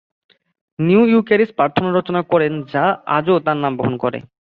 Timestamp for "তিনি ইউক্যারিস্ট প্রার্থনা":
0.79-1.89